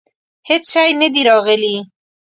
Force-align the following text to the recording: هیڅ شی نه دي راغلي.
هیڅ 0.49 0.63
شی 0.73 0.89
نه 1.01 1.07
دي 1.13 1.21
راغلي. 1.29 1.75